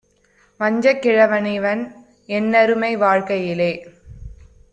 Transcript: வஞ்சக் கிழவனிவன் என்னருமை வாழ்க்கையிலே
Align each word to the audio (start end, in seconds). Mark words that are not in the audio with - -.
வஞ்சக் 0.59 1.01
கிழவனிவன் 1.01 1.83
என்னருமை 2.29 2.91
வாழ்க்கையிலே 2.97 3.71